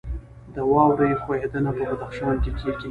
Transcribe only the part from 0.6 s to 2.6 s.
واورې ښویدنه په بدخشان کې